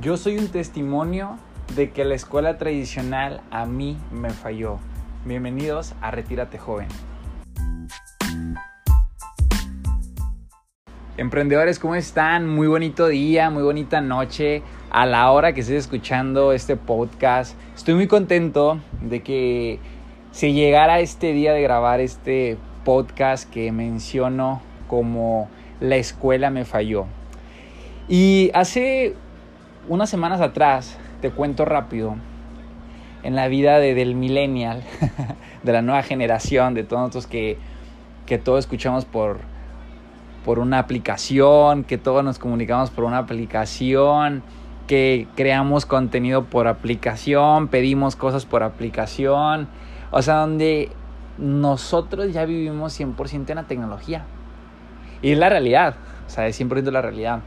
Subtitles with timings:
[0.00, 1.38] Yo soy un testimonio
[1.74, 4.78] de que la escuela tradicional a mí me falló.
[5.24, 6.88] Bienvenidos a Retírate Joven.
[11.16, 12.46] Emprendedores, ¿cómo están?
[12.46, 14.62] Muy bonito día, muy bonita noche.
[14.90, 19.78] A la hora que estés escuchando este podcast, estoy muy contento de que
[20.30, 25.48] se llegara este día de grabar este podcast que menciono como
[25.80, 27.06] La escuela me falló.
[28.08, 29.14] Y hace
[29.88, 32.16] unas semanas atrás, te cuento rápido,
[33.22, 34.82] en la vida de, del millennial,
[35.62, 37.58] de la nueva generación, de todos nosotros que,
[38.24, 39.38] que todos escuchamos por,
[40.44, 44.42] por una aplicación, que todos nos comunicamos por una aplicación,
[44.86, 49.68] que creamos contenido por aplicación, pedimos cosas por aplicación,
[50.12, 50.90] o sea, donde
[51.38, 54.24] nosotros ya vivimos 100% en la tecnología.
[55.22, 57.40] Y es la realidad, o sea, es 100% la realidad.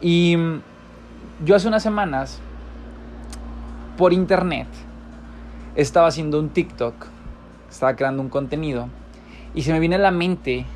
[0.00, 0.36] Y
[1.44, 2.40] yo hace unas semanas,
[3.96, 4.66] por internet,
[5.76, 7.06] estaba haciendo un TikTok,
[7.68, 8.88] estaba creando un contenido,
[9.54, 10.66] y se me viene a la mente,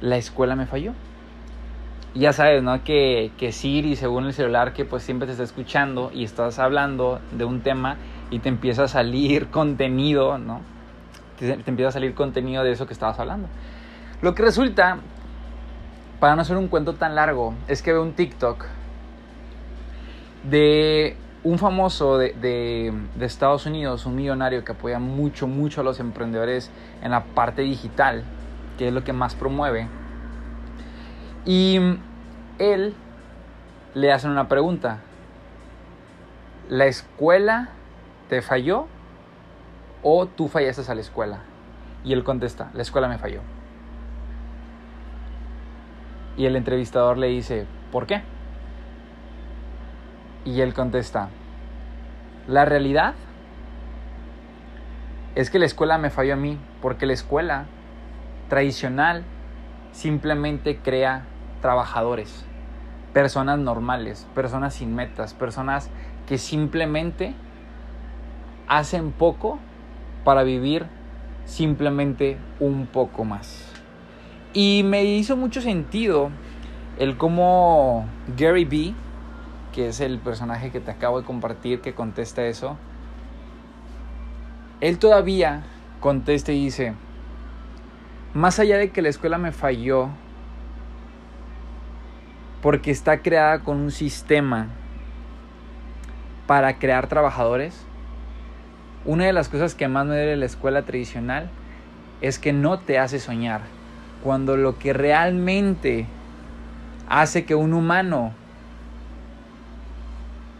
[0.00, 0.92] la escuela me falló.
[2.14, 2.82] Ya sabes, ¿no?
[2.82, 7.20] Que, que Siri, según el celular, que pues siempre te está escuchando y estás hablando
[7.32, 7.96] de un tema
[8.30, 10.60] y te empieza a salir contenido, ¿no?
[11.38, 13.48] Te, te empieza a salir contenido de eso que estabas hablando.
[14.22, 14.98] Lo que resulta
[16.20, 18.66] para no hacer un cuento tan largo, es que veo un TikTok
[20.42, 26.00] de un famoso de, de, Estados Unidos, un millonario que apoya mucho, mucho a los
[26.00, 26.70] emprendedores
[27.02, 28.24] en la parte digital,
[28.76, 29.88] que es lo que más promueve.
[31.44, 31.78] Y
[32.58, 32.94] él
[33.94, 34.98] le hacen una pregunta.
[36.68, 37.70] ¿La escuela
[38.28, 38.86] te falló
[40.02, 41.38] o tú fallaste a la escuela?
[42.04, 43.40] Y él contesta, la escuela me falló.
[46.38, 48.22] Y el entrevistador le dice, ¿por qué?
[50.46, 51.28] Y él contesta,
[52.46, 53.14] la realidad
[55.34, 57.66] es que la escuela me falló a mí, porque la escuela
[58.48, 59.24] tradicional
[59.92, 61.26] simplemente crea
[61.60, 62.46] trabajadores,
[63.12, 65.90] personas normales, personas sin metas, personas
[66.26, 67.34] que simplemente
[68.68, 69.58] hacen poco
[70.24, 70.86] para vivir
[71.44, 73.77] simplemente un poco más.
[74.54, 76.30] Y me hizo mucho sentido
[76.98, 78.94] el cómo Gary B,
[79.72, 82.76] que es el personaje que te acabo de compartir, que contesta eso,
[84.80, 85.64] él todavía
[86.00, 86.94] contesta y dice,
[88.32, 90.08] más allá de que la escuela me falló,
[92.62, 94.68] porque está creada con un sistema
[96.46, 97.84] para crear trabajadores,
[99.04, 101.50] una de las cosas que más me duele la escuela tradicional
[102.20, 103.77] es que no te hace soñar
[104.22, 106.06] cuando lo que realmente
[107.08, 108.32] hace que un humano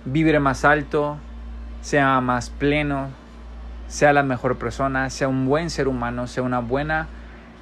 [0.05, 1.19] vibre más alto,
[1.81, 3.09] sea más pleno,
[3.89, 7.09] sea la mejor persona, sea un buen ser humano, sea una buena,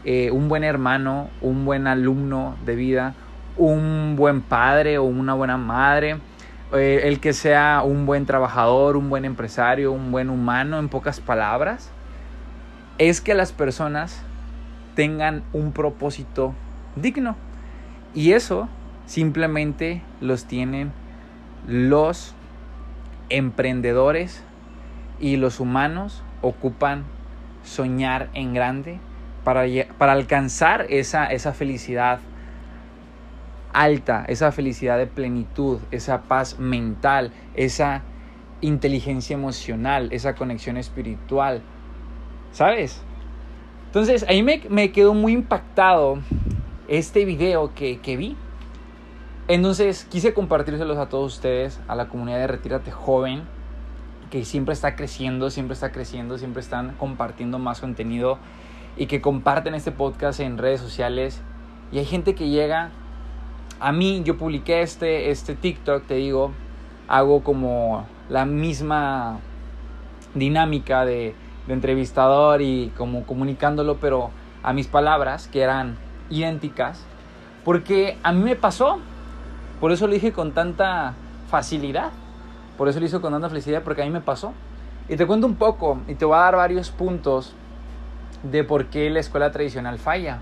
[0.04, 3.14] eh, un buen hermano, un buen alumno de vida,
[3.56, 6.18] un buen padre o una buena madre,
[6.72, 11.20] eh, el que sea un buen trabajador, un buen empresario, un buen humano, en pocas
[11.20, 11.90] palabras,
[12.98, 14.22] es que las personas
[14.96, 16.54] tengan un propósito
[16.96, 17.36] digno.
[18.14, 18.68] Y eso
[19.06, 20.90] simplemente los tienen
[21.68, 22.34] los
[23.28, 24.42] emprendedores
[25.20, 27.04] y los humanos ocupan
[27.62, 28.98] soñar en grande
[29.44, 29.64] para,
[29.98, 32.18] para alcanzar esa, esa felicidad
[33.72, 38.02] alta, esa felicidad de plenitud, esa paz mental, esa
[38.62, 41.62] inteligencia emocional, esa conexión espiritual.
[42.52, 43.02] ¿Sabes?
[43.96, 46.18] Entonces, ahí me, quedó muy impactado
[46.86, 48.36] este video que, que vi.
[49.48, 53.44] Entonces, quise compartírselos a todos ustedes, a la comunidad de Retírate Joven,
[54.28, 58.38] que siempre está creciendo, siempre está creciendo, siempre están compartiendo más contenido
[58.98, 61.40] y que comparten este podcast en redes sociales.
[61.90, 62.90] Y hay gente que llega
[63.80, 66.52] a mí, yo publiqué este, este TikTok, te digo,
[67.08, 69.40] hago como la misma
[70.34, 71.34] dinámica de
[71.66, 74.30] de entrevistador y como comunicándolo, pero
[74.62, 75.96] a mis palabras, que eran
[76.30, 77.04] idénticas,
[77.64, 78.98] porque a mí me pasó,
[79.80, 81.14] por eso lo dije con tanta
[81.50, 82.10] facilidad,
[82.76, 84.52] por eso lo hizo con tanta felicidad, porque a mí me pasó.
[85.08, 87.54] Y te cuento un poco y te voy a dar varios puntos
[88.42, 90.40] de por qué la escuela tradicional falla.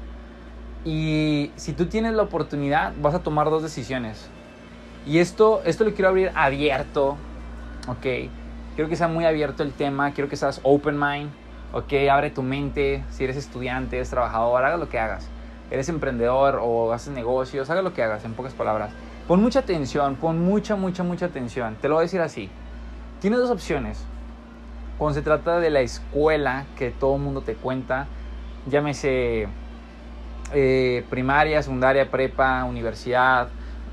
[0.85, 4.29] Y si tú tienes la oportunidad, vas a tomar dos decisiones.
[5.06, 7.17] Y esto, esto lo quiero abrir abierto,
[7.88, 8.31] ¿ok?
[8.75, 11.31] Quiero que sea muy abierto el tema, quiero que seas open mind,
[11.73, 15.29] ok, abre tu mente, si eres estudiante, eres trabajador, haga lo que hagas.
[15.71, 18.91] Eres emprendedor o haces negocios, haga lo que hagas, en pocas palabras.
[19.29, 21.76] Pon mucha atención, pon mucha, mucha, mucha atención.
[21.81, 22.50] Te lo voy a decir así.
[23.21, 24.05] Tienes dos opciones.
[24.99, 28.09] Cuando se trata de la escuela que todo el mundo te cuenta,
[28.67, 29.47] llámese
[30.53, 33.49] eh, primaria, secundaria, prepa, universidad,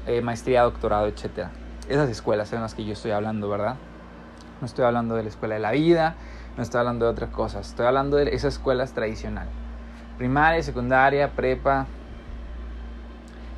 [0.07, 1.50] eh, maestría, doctorado, etc.
[1.88, 3.75] Esas escuelas son las que yo estoy hablando, ¿verdad?
[4.62, 6.16] No estoy hablando de la escuela de la vida,
[6.56, 9.52] no estoy hablando de otras cosas, estoy hablando de esas escuelas tradicionales.
[10.19, 11.88] Primaria, secundaria, prepa,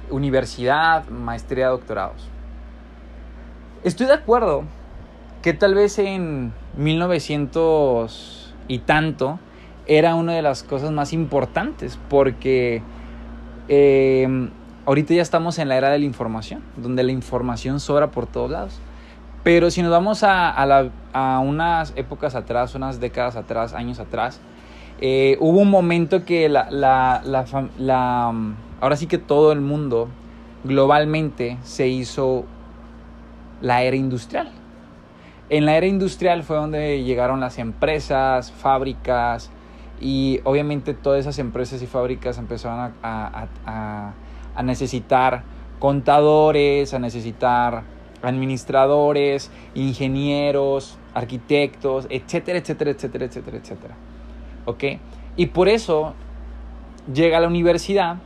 [0.09, 2.29] universidad, maestría, doctorados.
[3.83, 4.63] Estoy de acuerdo
[5.41, 9.39] que tal vez en 1900 y tanto
[9.85, 12.81] era una de las cosas más importantes porque
[13.67, 14.49] eh,
[14.85, 18.51] ahorita ya estamos en la era de la información, donde la información sobra por todos
[18.51, 18.79] lados.
[19.43, 24.39] Pero si nos vamos a, unas épocas atrás, unas décadas atrás, años atrás,
[25.01, 28.33] eh, hubo un momento que la, la,
[28.79, 30.07] ahora sí que todo el mundo
[30.63, 32.45] globalmente se hizo
[33.61, 34.49] la era industrial.
[35.49, 39.51] En la era industrial fue donde llegaron las empresas, fábricas
[39.99, 43.47] y obviamente todas esas empresas y fábricas empezaron a,
[44.55, 45.43] a necesitar
[45.79, 47.92] contadores, a necesitar
[48.23, 53.95] administradores, ingenieros, arquitectos, etcétera, etcétera, etcétera, etcétera, etcétera.
[54.65, 54.83] ¿Ok?
[55.35, 56.13] Y por eso
[57.13, 58.17] llega a la universidad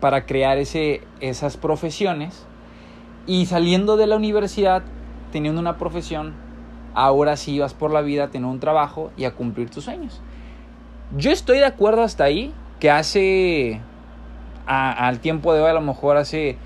[0.00, 2.46] para crear ese, esas profesiones
[3.26, 4.82] y saliendo de la universidad,
[5.30, 6.34] teniendo una profesión,
[6.94, 10.20] ahora sí vas por la vida a tener un trabajo y a cumplir tus sueños.
[11.16, 13.80] Yo estoy de acuerdo hasta ahí que hace,
[14.66, 16.56] al tiempo de hoy, a lo mejor hace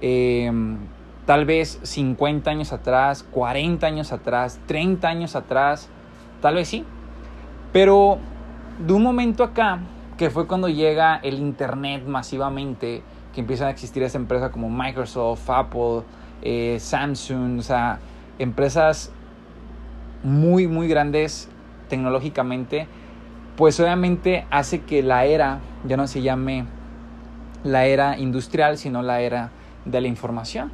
[0.00, 0.78] em,
[1.26, 5.88] tal vez 50 años atrás, 40 años atrás, 30 años atrás,
[6.40, 6.84] tal vez sí.
[7.72, 8.18] Pero
[8.78, 9.80] de un momento acá,
[10.18, 13.02] que fue cuando llega el Internet masivamente,
[13.32, 16.02] que empiezan a existir esas empresas como Microsoft, Apple,
[16.42, 17.98] eh, Samsung, o sea,
[18.38, 19.10] empresas
[20.22, 21.48] muy, muy grandes
[21.88, 22.86] tecnológicamente,
[23.56, 26.64] pues obviamente hace que la era ya no se llame
[27.64, 29.50] la era industrial, sino la era
[29.84, 30.72] de la información.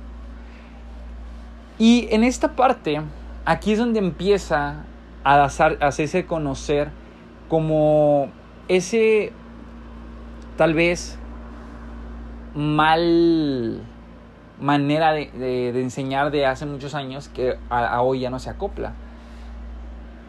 [1.78, 3.00] Y en esta parte,
[3.44, 4.84] aquí es donde empieza
[5.22, 6.90] a, hacerse conocer
[7.48, 8.30] como
[8.66, 9.32] ese
[10.56, 11.18] tal vez
[12.54, 13.80] mal
[14.60, 18.94] manera de, enseñar de hace muchos años que a, hoy ya no se acopla.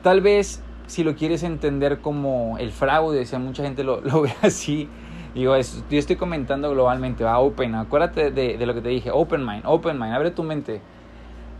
[0.04, 4.88] Tal vez si lo quieres entender como el fraude, si mucha gente lo, ve así,
[5.34, 9.44] digo, yo estoy comentando globalmente, va, open, acuérdate de, de, lo que te dije, open
[9.46, 10.82] mind, open mind, abre tu mente.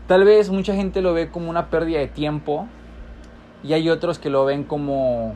[0.10, 2.68] Tal vez mucha gente lo ve como una pérdida de tiempo
[3.62, 5.36] y hay otros que lo ven como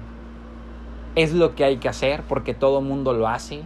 [1.14, 3.62] es lo que hay que hacer porque todo mundo lo hace.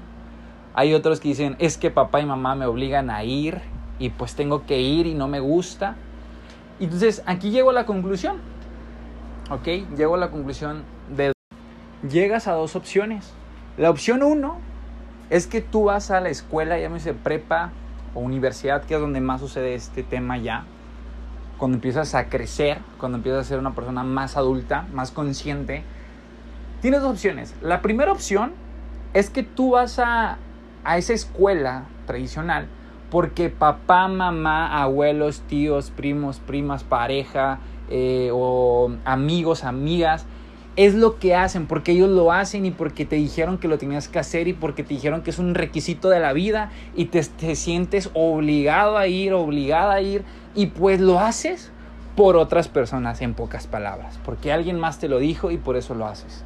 [0.73, 3.61] Hay otros que dicen es que papá y mamá me obligan a ir
[3.99, 5.95] y pues tengo que ir y no me gusta.
[6.77, 8.41] Entonces aquí llego a la conclusión.
[9.49, 9.95] ¿Ok?
[9.95, 10.83] Llego a la conclusión
[11.15, 11.31] de...
[12.11, 13.33] Llegas a dos opciones.
[13.77, 14.57] La opción uno
[15.29, 17.71] es que tú vas a la escuela, llámese prepa
[18.13, 20.65] o universidad, que es donde más sucede este tema ya
[21.57, 25.83] cuando empiezas a crecer, cuando empiezas a ser una persona más adulta, más consciente,
[26.81, 27.53] tienes dos opciones.
[27.61, 28.53] La primera opción
[29.13, 30.37] es que tú vas a,
[30.83, 32.67] a esa escuela tradicional
[33.09, 40.25] porque papá, mamá, abuelos, tíos, primos, primas, pareja eh, o amigos, amigas,
[40.75, 44.07] es lo que hacen, porque ellos lo hacen y porque te dijeron que lo tenías
[44.07, 47.23] que hacer y porque te dijeron que es un requisito de la vida y te,
[47.23, 50.23] te sientes obligado a ir, obligada a ir
[50.57, 51.71] y pues lo haces
[52.15, 55.93] por otras personas en pocas palabras, porque alguien más te lo dijo y por eso
[55.93, 56.43] lo haces.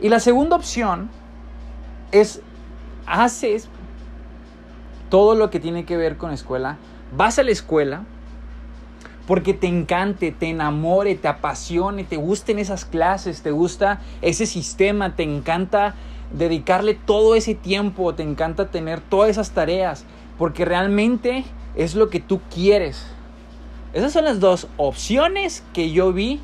[0.00, 1.10] Y la segunda opción
[2.12, 2.40] es,
[3.06, 3.68] haces
[5.08, 6.76] todo lo que tiene que ver con escuela,
[7.14, 8.04] vas a la escuela
[9.26, 15.16] porque te encante, te enamore, te apasione, te gusten esas clases, te gusta ese sistema,
[15.16, 15.96] te encanta
[16.32, 20.04] dedicarle todo ese tiempo, te encanta tener todas esas tareas,
[20.38, 23.04] porque realmente es lo que tú quieres.
[23.92, 26.40] Esas son las dos opciones que yo vi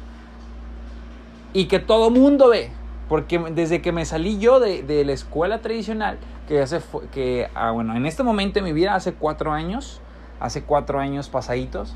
[1.53, 2.71] y que todo mundo ve.
[3.09, 6.81] Porque desde que me salí yo de, la escuela tradicional, que hace
[7.13, 10.01] que, ah, bueno, en este momento de mi vida, hace cuatro años,
[10.41, 11.95] hace cuatro años pasaditos,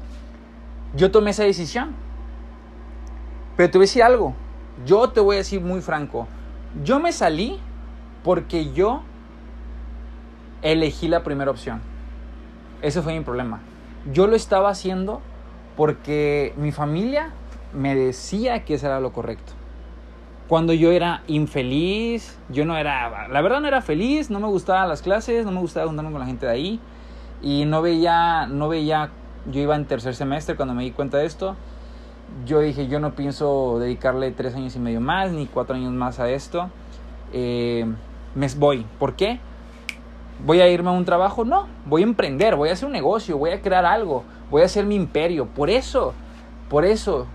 [0.95, 1.95] yo tomé esa decisión.
[3.57, 4.35] Pero te voy a decir algo,
[4.87, 6.29] yo te voy a decir muy franco,
[6.85, 7.59] yo me salí
[8.23, 9.03] porque yo
[10.63, 11.81] elegí la primera opción.
[12.83, 13.61] Ese fue mi problema.
[14.13, 15.21] Yo lo estaba haciendo
[15.77, 17.31] porque mi familia
[17.73, 19.53] me decía que eso era lo correcto.
[20.49, 24.89] Cuando yo era infeliz, yo no era, la verdad no era feliz, no me gustaban
[24.89, 26.81] las clases, no me gustaba juntarme con la gente de ahí.
[27.41, 29.11] Y no veía, no veía,
[29.51, 31.57] yo iba en tercer semestre cuando me di cuenta de esto.
[32.47, 36.19] Yo dije, yo no pienso dedicarle tres años y medio más, ni cuatro años más
[36.19, 36.69] a esto.
[37.33, 37.87] Eh,
[38.35, 38.85] me voy.
[38.99, 39.39] ¿Por qué?
[40.45, 41.45] ¿Voy a irme a un trabajo?
[41.45, 44.65] No, voy a emprender, voy a hacer un negocio, voy a crear algo, voy a
[44.65, 45.47] hacer mi imperio.
[45.47, 46.15] Por eso,
[46.69, 47.27] por eso,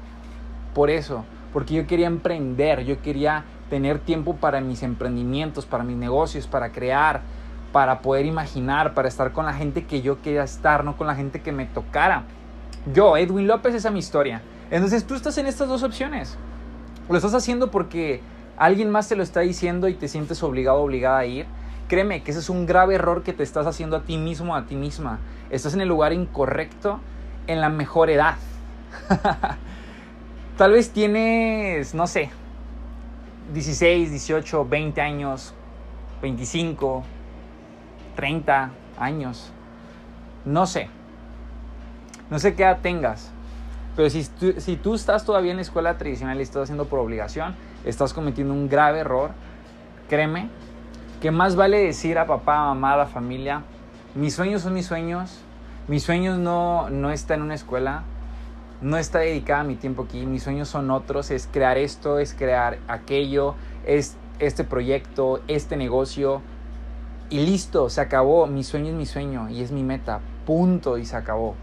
[0.74, 1.24] por eso.
[1.54, 6.72] Porque yo quería emprender, yo quería tener tiempo para mis emprendimientos, para mis negocios, para
[6.72, 7.22] crear,
[7.72, 11.16] para poder imaginar, para estar con la gente que yo quería estar, no con la
[11.16, 12.24] gente que me tocara.
[12.94, 14.42] Yo, Edwin López, esa es mi historia.
[14.72, 16.38] Entonces tú estás en estas dos opciones.
[17.10, 18.22] Lo estás haciendo porque
[18.58, 21.46] alguien más te lo está diciendo y te sientes obligado, obligada a ir.
[21.88, 24.65] Créeme que ese es un grave error que te estás haciendo a ti mismo, a
[24.65, 25.20] ti misma.
[25.51, 27.00] Estás en el lugar incorrecto,
[27.46, 28.36] en la mejor edad.
[30.58, 32.32] Tal vez tienes, no sé,
[33.54, 35.54] 16, 18, 20 años,
[36.22, 37.04] 25,
[38.15, 39.51] 30 años.
[40.44, 40.89] No sé.
[42.32, 43.32] No sé qué edad tengas.
[43.96, 47.00] Pero si tú, si tú estás todavía en la escuela tradicional y estás haciendo por
[47.00, 49.32] obligación, estás cometiendo un grave error.
[50.10, 50.50] Créeme
[51.25, 53.63] que más vale decir a papá, mamá, a la familia,
[54.13, 55.39] mis sueños son mis sueños,
[55.88, 58.03] mis sueños no, no están en una escuela,
[58.79, 62.77] no está dedicada mi tiempo aquí, mis sueños son otros, es crear esto, es crear
[62.88, 63.55] aquello,
[63.88, 66.44] es este proyecto, este negocio,
[67.32, 68.46] y listo, se acabó.
[68.46, 70.20] Mi sueño es mi sueño y es mi meta.
[70.46, 71.55] Punto y se acabó.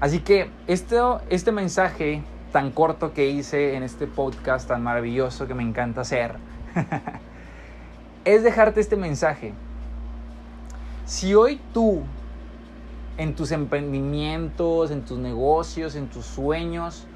[0.00, 0.98] Así que este,
[1.30, 2.22] este mensaje
[2.52, 6.36] tan corto que hice en este podcast tan maravilloso que me encanta hacer,
[8.34, 9.52] es dejarte este mensaje.
[11.04, 12.02] Si hoy tú,
[13.16, 17.06] en tus emprendimientos, en tus negocios, en tus sueños,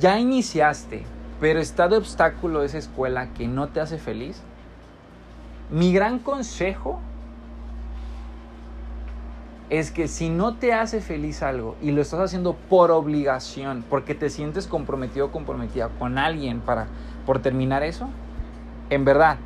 [0.00, 1.04] ya iniciaste,
[1.40, 4.42] pero está de obstáculo esa escuela que no te hace feliz,
[5.70, 7.00] mi gran consejo
[9.70, 14.14] es que si no te hace feliz algo y lo estás haciendo por obligación, porque
[14.14, 16.88] te sientes comprometido o comprometida con alguien para
[17.24, 18.08] por terminar eso,
[18.90, 19.38] en verdad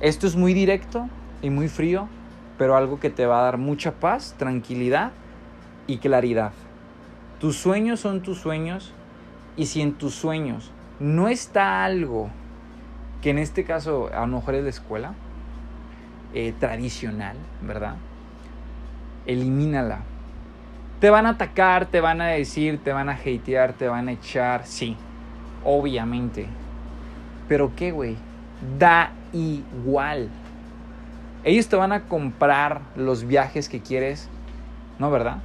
[0.00, 1.08] esto es muy directo
[1.42, 2.08] y muy frío,
[2.56, 5.12] pero algo que te va a dar mucha paz, tranquilidad
[5.86, 6.52] y claridad.
[7.38, 8.92] Tus sueños son tus sueños
[9.56, 12.30] y si en tus sueños no está algo
[13.22, 15.14] que en este caso a lo mejor es la escuela
[16.32, 17.96] eh, tradicional, ¿verdad?
[19.26, 20.00] Elimínala.
[21.00, 24.12] Te van a atacar, te van a decir, te van a hatear, te van a
[24.12, 24.96] echar, sí,
[25.64, 26.46] obviamente.
[27.48, 28.16] Pero qué, güey,
[28.78, 30.28] da igual.
[31.44, 34.28] Ellos te van a comprar los viajes que quieres,
[34.98, 35.38] ¿no, verdad?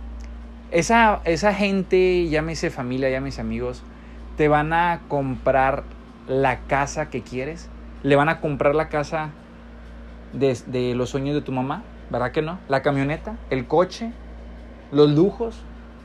[0.71, 3.83] Esa, esa gente, llámese familia, llámese amigos,
[4.35, 5.83] te van a comprar
[6.27, 7.69] la casa que quieres?
[8.03, 9.31] ¿Le van a comprar la casa
[10.33, 11.83] de, los sueños de tu mamá?
[12.09, 12.59] ¿Verdad que no?
[12.67, 14.11] La camioneta, el coche,
[14.91, 15.61] los lujos.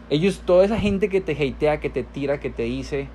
[0.09, 3.09] Ellos, toda esa gente que te hatea, que te tira, que te dice,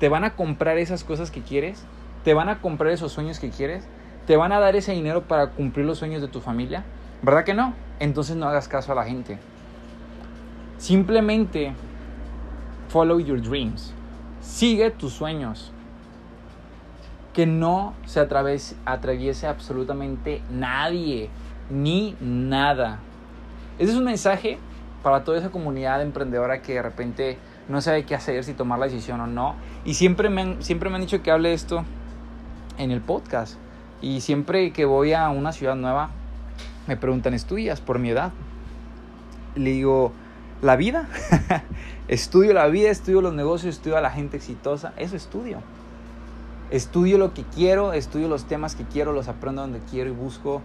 [0.00, 1.84] ¿te van a comprar esas cosas que quieres?
[2.24, 3.86] ¿Te van a comprar esos sueños que quieres?
[4.26, 6.82] ¿Te van a dar ese dinero para cumplir los sueños de tu familia?
[7.20, 7.74] ¿Verdad que no?
[8.00, 9.38] Entonces no hagas caso a la gente.
[10.78, 11.74] Simplemente
[12.88, 13.92] follow your dreams.
[14.40, 15.70] Sigue tus sueños
[17.34, 21.28] que no se atraviese, absolutamente nadie,
[21.68, 23.00] ni nada.
[23.78, 24.58] Ese es un mensaje
[25.02, 27.38] para toda esa comunidad emprendedora que de repente
[27.68, 29.56] no sabe qué hacer, si tomar la decisión o no.
[29.84, 31.84] Y siempre me han, siempre me han dicho que hable esto
[32.78, 33.56] en el podcast.
[34.00, 36.10] Y siempre que voy a una ciudad nueva,
[36.86, 38.32] me preguntan, ¿estudias por mi edad?
[39.54, 40.12] Le digo,
[40.62, 41.08] ¿la vida?
[42.08, 44.92] estudio la vida, estudio los negocios, estudio a la gente exitosa.
[44.96, 45.58] Eso estudio.
[46.70, 50.60] Estudio lo que quiero, estudio los temas que quiero, los aprendo donde quiero y busco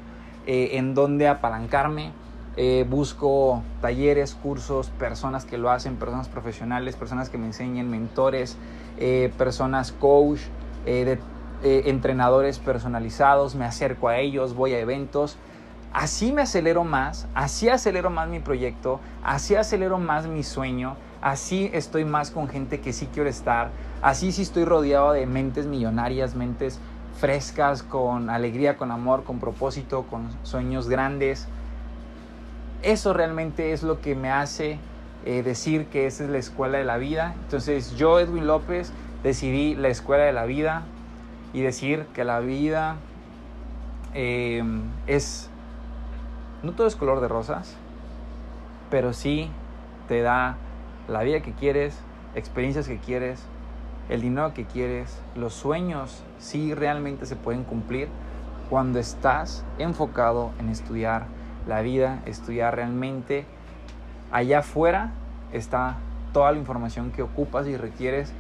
[0.47, 2.11] eh, en dónde apalancarme.
[2.57, 8.57] Eh, busco talleres, cursos, personas que lo hacen, personas profesionales, personas que me enseñen, mentores,
[8.97, 10.39] eh, personas coach,
[11.63, 15.37] entrenadores personalizados, me acerco a ellos, voy a eventos.
[15.91, 21.69] Así me acelero más, así acelero más mi proyecto, así acelero más mi sueño, así
[21.73, 26.33] estoy más con gente que sí quiero estar, Así sí estoy rodeado de mentes millonarias,
[26.33, 26.79] mentes
[27.17, 31.47] frescas, con alegría, con amor, con propósito, con sueños grandes.
[32.81, 34.79] Eso realmente es lo que me hace
[35.25, 37.35] eh, decir que esa es la escuela de la vida.
[37.43, 40.83] Entonces yo, Edwin López, decidí la escuela de la vida
[41.53, 42.97] y decir que la vida
[44.13, 44.63] eh,
[45.07, 45.49] es,
[46.63, 47.75] no todo es color de rosas,
[48.89, 49.49] pero sí
[50.07, 50.57] te da
[51.07, 51.99] la vida que quieres,
[52.35, 53.43] experiencias que quieres,
[54.09, 58.09] el dinero que quieres, los sueños sí realmente se pueden cumplir,
[58.69, 61.25] cuando estás enfocado en estudiar
[61.67, 63.45] la vida, estudiar realmente.
[64.31, 65.11] Allá afuera
[65.51, 65.97] está
[66.33, 68.31] toda la información que ocupas y requieres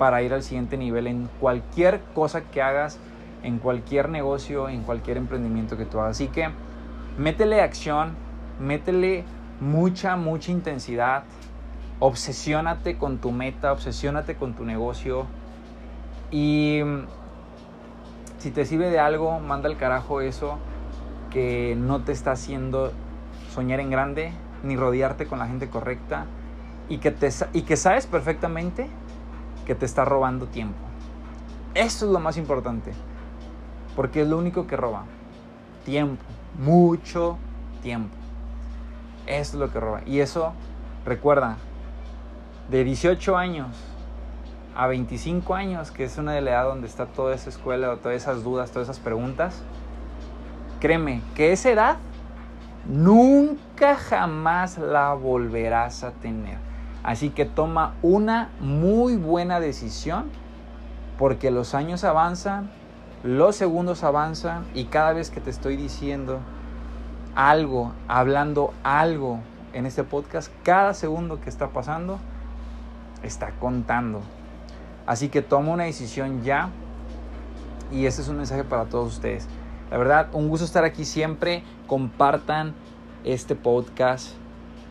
[0.00, 2.98] para ir al siguiente nivel en cualquier cosa que hagas,
[3.42, 6.12] en cualquier negocio, en cualquier emprendimiento que tú hagas.
[6.12, 6.48] Así que
[7.18, 8.16] métele acción,
[8.58, 9.24] métele
[9.60, 11.24] mucha, mucha intensidad,
[11.98, 15.26] obsesiónate con tu meta, obsesiónate con tu negocio
[16.30, 16.80] y
[18.38, 20.56] si te sirve de algo, manda al carajo eso
[21.30, 22.90] que no te está haciendo
[23.54, 26.24] soñar en grande, ni rodearte con la gente correcta
[26.88, 28.88] y que, te, y que sabes perfectamente
[29.66, 30.78] que te está robando tiempo.
[31.74, 32.92] Eso es lo más importante,
[33.94, 35.04] porque es lo único que roba.
[35.84, 36.24] Tiempo,
[36.58, 37.38] mucho
[37.82, 38.14] tiempo.
[39.26, 40.02] Eso es lo que roba.
[40.06, 40.52] Y eso,
[41.04, 41.56] recuerda,
[42.70, 43.68] de 18 años
[44.74, 48.42] a 25 años, que es una de edad donde está toda esa escuela, todas esas
[48.42, 49.62] dudas, todas esas preguntas,
[50.80, 51.96] créeme que esa edad
[52.86, 56.58] nunca jamás la volverás a tener.
[57.02, 60.30] Así que toma una muy buena decisión
[61.18, 62.70] porque los años avanzan,
[63.22, 66.40] los segundos avanzan y cada vez que te estoy diciendo
[67.34, 69.40] algo, hablando algo
[69.72, 72.18] en este podcast, cada segundo que está pasando
[73.22, 74.20] está contando.
[75.06, 76.70] Así que toma una decisión ya
[77.90, 79.48] y ese es un mensaje para todos ustedes.
[79.90, 81.64] La verdad, un gusto estar aquí siempre.
[81.86, 82.74] Compartan
[83.24, 84.34] este podcast,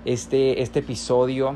[0.03, 1.55] este, este episodio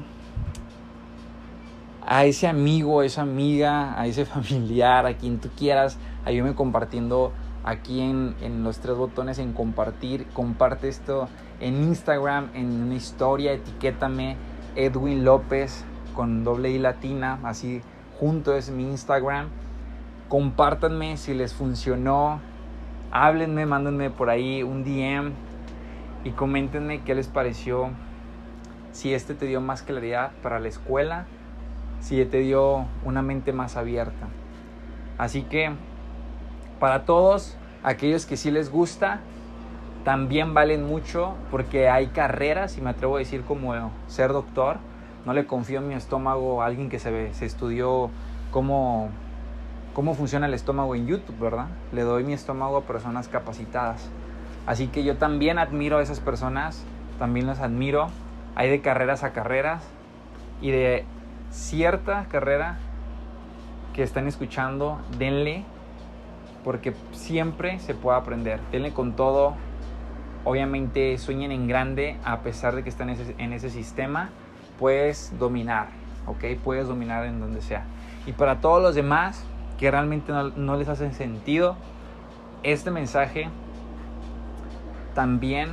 [2.13, 5.97] a ese amigo, a esa amiga, a ese familiar, a quien tú quieras.
[6.25, 10.27] Ayúdame compartiendo aquí en, en, los tres botones en compartir.
[10.27, 11.27] Comparte esto
[11.59, 14.37] en Instagram, en una historia, etiquétame
[14.75, 17.81] Edwin López con doble I latina, así
[18.19, 19.47] junto es mi Instagram.
[20.29, 22.41] Compártanme si les funcionó.
[23.09, 25.31] Háblenme, mándenme por ahí un DM
[26.23, 27.89] y coméntenme qué les pareció.
[28.91, 31.25] Si este te dio más claridad para la escuela,
[32.03, 34.27] si te dio una mente más abierta.
[35.17, 35.71] Así que
[36.79, 39.21] para todos aquellos que sí les gusta,
[40.03, 43.73] también valen mucho porque hay carreras, y me atrevo a decir como
[44.07, 44.77] ser doctor,
[45.25, 48.09] no le confío en mi estómago a alguien que se, se estudió
[48.51, 49.09] cómo,
[49.93, 51.67] cómo funciona el estómago en YouTube, ¿verdad?
[51.93, 54.09] Le doy mi estómago a personas capacitadas.
[54.65, 56.83] Así que yo también admiro a esas personas,
[57.17, 58.07] también las admiro.
[58.55, 59.83] Hay de carreras a carreras
[60.61, 61.05] y de
[61.53, 62.77] cierta carrera
[63.93, 65.63] que están escuchando, denle,
[66.63, 68.59] porque siempre se puede aprender.
[68.71, 69.53] Denle con todo.
[70.45, 74.29] Obviamente sueñen en grande a pesar de que están en ese, sistema
[74.77, 75.87] puedes dominar,
[76.27, 76.59] ¿ok?
[76.61, 77.85] Puedes dominar en donde sea.
[78.25, 79.45] Y para todos los demás
[79.77, 81.77] que realmente no, les hace sentido,
[82.63, 83.49] este mensaje
[85.13, 85.69] también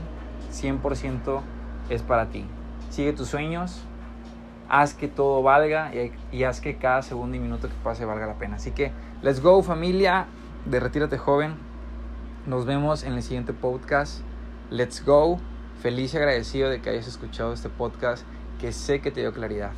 [0.52, 1.40] 100%
[1.88, 2.44] es para ti.
[2.90, 3.84] Sigue tus sueños,
[4.70, 5.90] haz que todo valga
[6.32, 8.56] y, haz que cada segundo y minuto que pase valga la pena.
[8.56, 10.26] Así que, let's go familia
[10.64, 11.56] de Retírate Joven.
[12.46, 14.22] Nos vemos en el siguiente podcast.
[14.70, 15.38] Let's go.
[15.82, 18.24] Feliz y agradecido de que hayas escuchado este podcast
[18.60, 19.72] que sé que te dio claridad.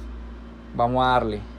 [0.75, 1.52] Vamos a darle.